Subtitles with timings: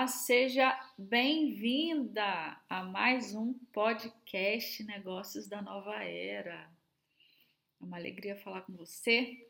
[0.00, 6.70] Olá, seja bem-vinda a mais um podcast Negócios da Nova Era.
[7.78, 9.46] É uma alegria falar com você.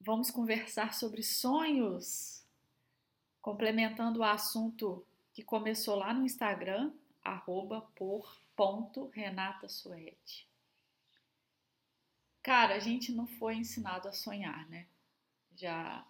[0.00, 2.46] Vamos conversar sobre sonhos,
[3.42, 10.48] complementando o assunto que começou lá no Instagram, arroba por ponto Renata Suete.
[12.40, 14.86] Cara, a gente não foi ensinado a sonhar, né?
[15.56, 16.06] Já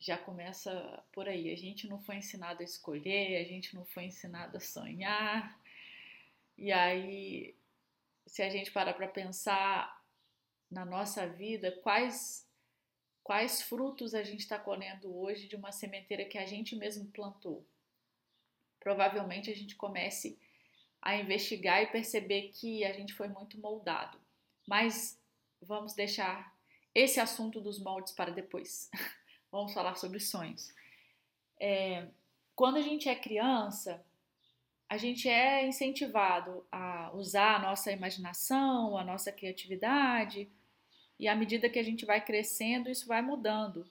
[0.00, 1.52] já começa por aí.
[1.52, 5.60] A gente não foi ensinado a escolher, a gente não foi ensinado a sonhar.
[6.56, 7.54] E aí,
[8.26, 10.02] se a gente parar para pensar
[10.70, 12.48] na nossa vida, quais
[13.22, 17.64] quais frutos a gente está colhendo hoje de uma sementeira que a gente mesmo plantou?
[18.80, 20.38] Provavelmente a gente comece
[21.02, 24.18] a investigar e perceber que a gente foi muito moldado.
[24.66, 25.20] Mas
[25.60, 26.56] vamos deixar
[26.94, 28.90] esse assunto dos moldes para depois.
[29.50, 30.72] Vamos falar sobre sonhos.
[31.58, 32.06] É,
[32.54, 34.04] quando a gente é criança,
[34.88, 40.50] a gente é incentivado a usar a nossa imaginação, a nossa criatividade,
[41.18, 43.86] e à medida que a gente vai crescendo, isso vai mudando.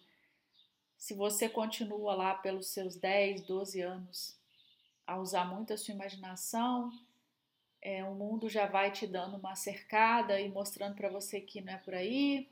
[0.98, 4.38] Se você continua lá pelos seus 10, 12 anos
[5.06, 6.92] a usar muito a sua imaginação,
[7.82, 11.74] é, o mundo já vai te dando uma cercada e mostrando para você que não
[11.74, 12.50] é por aí,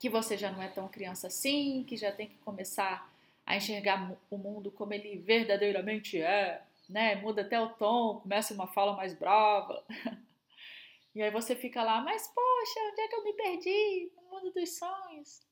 [0.00, 4.16] que você já não é tão criança assim, que já tem que começar a enxergar
[4.30, 7.16] o mundo como ele verdadeiramente é, né?
[7.16, 9.84] Muda até o tom, começa uma fala mais brava.
[11.14, 14.12] e aí você fica lá, mas poxa, onde é que eu me perdi?
[14.16, 15.42] No mundo dos sonhos.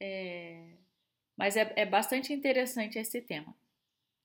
[0.00, 0.72] É...
[1.36, 3.54] Mas é, é bastante interessante esse tema.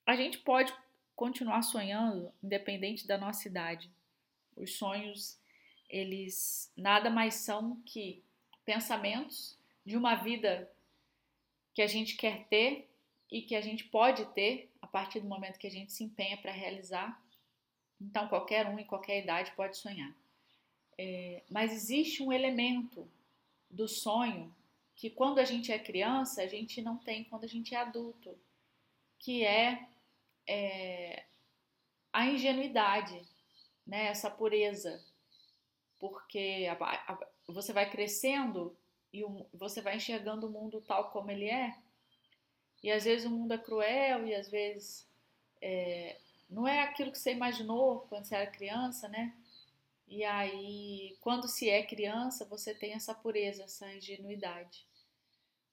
[0.07, 0.73] A gente pode
[1.15, 3.91] continuar sonhando independente da nossa idade.
[4.55, 5.39] Os sonhos,
[5.87, 8.23] eles nada mais são que
[8.65, 10.71] pensamentos de uma vida
[11.73, 12.89] que a gente quer ter
[13.31, 16.37] e que a gente pode ter a partir do momento que a gente se empenha
[16.37, 17.21] para realizar.
[17.99, 20.13] Então, qualquer um em qualquer idade pode sonhar.
[20.97, 23.09] É, mas existe um elemento
[23.69, 24.53] do sonho
[24.95, 28.37] que, quando a gente é criança, a gente não tem quando a gente é adulto,
[29.17, 29.87] que é,
[30.47, 31.23] é
[32.11, 33.21] a ingenuidade,
[33.87, 34.07] né?
[34.07, 35.03] essa pureza.
[35.97, 38.75] Porque a, a, você vai crescendo
[39.13, 39.23] e
[39.53, 41.75] você vai enxergando o mundo tal como ele é.
[42.83, 45.07] E às vezes o mundo é cruel e às vezes
[45.61, 46.17] é,
[46.49, 49.33] não é aquilo que você imaginou quando você era criança, né?
[50.07, 54.85] E aí, quando se é criança, você tem essa pureza, essa ingenuidade.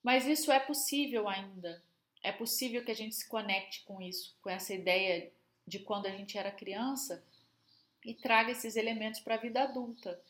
[0.02, 1.82] Mas isso é possível ainda.
[2.22, 5.32] É possível que a gente se conecte com isso, com essa ideia
[5.66, 7.24] de quando a gente era criança
[8.04, 10.20] e traga esses elementos para a vida adulta.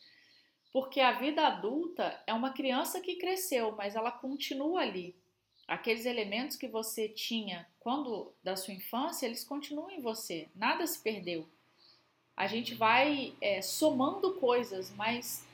[0.71, 5.15] Porque a vida adulta é uma criança que cresceu, mas ela continua ali.
[5.67, 10.47] Aqueles elementos que você tinha quando da sua infância, eles continuam em você.
[10.55, 11.47] Nada se perdeu.
[12.35, 15.45] A gente vai é, somando coisas, mas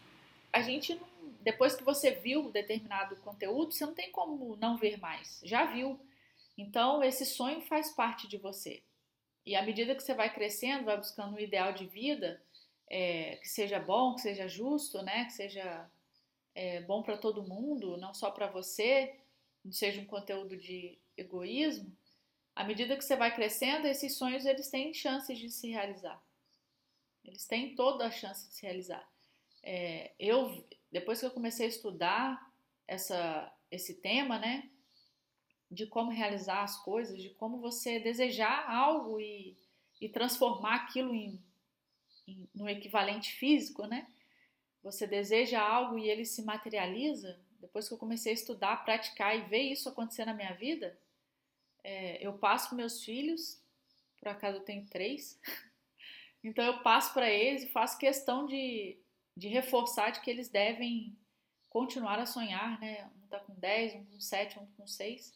[0.51, 0.99] a gente
[1.45, 5.39] depois que você viu determinado conteúdo, você não tem como não ver mais.
[5.43, 5.99] Já viu.
[6.57, 8.81] Então esse sonho faz parte de você.
[9.45, 12.41] E à medida que você vai crescendo, vai buscando um ideal de vida,
[12.89, 15.25] é, que seja bom, que seja justo, né?
[15.25, 15.89] Que seja
[16.53, 19.15] é, bom para todo mundo, não só para você,
[19.63, 21.91] não seja um conteúdo de egoísmo.
[22.55, 26.21] À medida que você vai crescendo, esses sonhos eles têm chances de se realizar.
[27.23, 29.07] Eles têm toda a chance de se realizar.
[29.63, 32.53] É, eu depois que eu comecei a estudar
[32.87, 34.69] essa, esse tema, né,
[35.69, 39.57] de como realizar as coisas, de como você desejar algo e,
[39.99, 41.41] e transformar aquilo em
[42.53, 44.07] no equivalente físico, né?
[44.83, 47.39] Você deseja algo e ele se materializa.
[47.59, 50.97] Depois que eu comecei a estudar, praticar e ver isso acontecer na minha vida,
[51.83, 53.61] é, eu passo para meus filhos,
[54.19, 55.39] por acaso eu tenho três,
[56.43, 58.97] então eu passo para eles e faço questão de,
[59.35, 61.17] de reforçar de que eles devem
[61.69, 63.09] continuar a sonhar, né?
[63.17, 65.33] Um está com 10, um com 7, um com 6.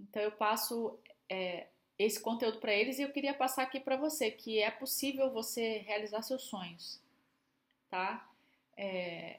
[0.00, 0.98] Então eu passo
[1.28, 1.68] é,
[1.98, 5.78] esse conteúdo para eles e eu queria passar aqui para você que é possível você
[5.78, 7.00] realizar seus sonhos,
[7.88, 8.28] tá?
[8.76, 9.38] É,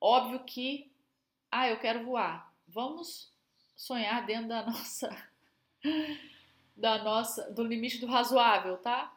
[0.00, 0.90] óbvio que,
[1.50, 2.52] ah, eu quero voar.
[2.68, 3.32] Vamos
[3.74, 5.28] sonhar dentro da nossa,
[6.76, 9.14] da nossa, do limite do razoável, tá?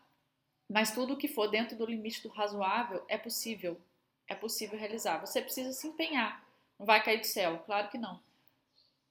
[0.69, 3.79] Mas tudo que for dentro do limite do razoável é possível,
[4.27, 5.17] é possível realizar.
[5.19, 6.45] Você precisa se empenhar.
[6.77, 8.21] Não vai cair do céu, claro que não.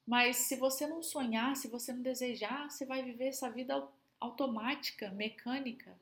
[0.08, 3.86] Mas se você não sonhar, se você não desejar, você vai viver essa vida
[4.18, 5.94] automática, mecânica,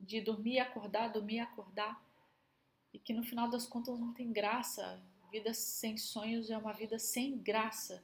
[0.00, 2.04] de dormir e acordar, dormir e acordar.
[2.92, 5.00] E que no final das contas não tem graça.
[5.30, 8.02] Vida sem sonhos é uma vida sem graça.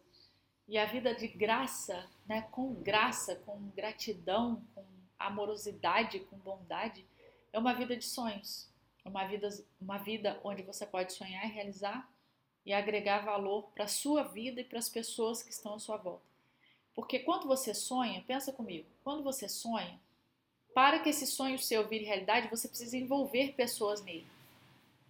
[0.68, 4.84] E a vida de graça, né, com graça, com gratidão, com
[5.18, 7.04] amorosidade, com bondade,
[7.52, 8.70] é uma vida de sonhos.
[9.04, 9.48] É uma vida,
[9.80, 12.08] uma vida onde você pode sonhar e realizar
[12.68, 15.96] e agregar valor para a sua vida e para as pessoas que estão à sua
[15.96, 16.22] volta.
[16.94, 19.98] Porque quando você sonha, pensa comigo, quando você sonha,
[20.74, 24.26] para que esse sonho seu vire realidade, você precisa envolver pessoas nele.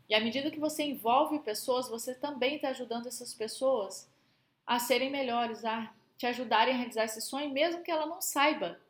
[0.08, 4.08] E à medida que você envolve pessoas, você também está ajudando essas pessoas
[4.64, 8.80] a serem melhores, a te ajudarem a realizar esse sonho, mesmo que ela não saiba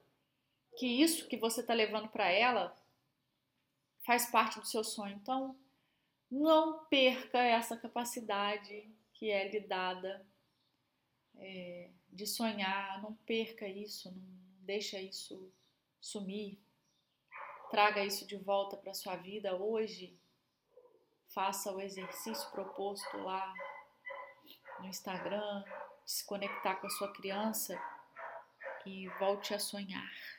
[0.76, 2.76] que isso que você está levando para ela
[4.04, 5.18] faz parte do seu sonho.
[5.22, 5.56] Então,
[6.30, 10.24] não perca essa capacidade que é lhe dada
[11.36, 14.22] é, de sonhar, não perca isso, não
[14.60, 15.52] deixa isso
[16.00, 16.58] sumir.
[17.70, 20.18] Traga isso de volta para sua vida hoje.
[21.28, 23.52] Faça o exercício proposto lá
[24.80, 25.64] no Instagram,
[26.06, 27.78] se conectar com a sua criança
[28.86, 30.37] e volte a sonhar.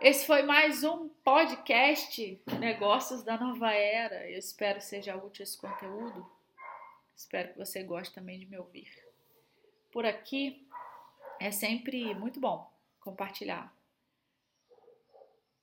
[0.00, 4.28] Esse foi mais um podcast Negócios da Nova Era.
[4.28, 6.30] Eu espero que seja útil esse conteúdo.
[7.16, 8.90] Espero que você goste também de me ouvir.
[9.90, 10.68] Por aqui
[11.40, 12.70] é sempre muito bom
[13.00, 13.74] compartilhar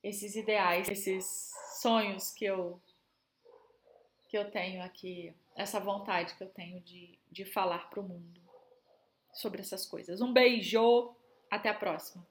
[0.01, 2.81] esses ideais, esses sonhos que eu
[4.27, 8.41] que eu tenho aqui, essa vontade que eu tenho de, de falar para o mundo
[9.33, 10.21] sobre essas coisas.
[10.21, 11.13] Um beijo,
[11.49, 12.25] até a próxima.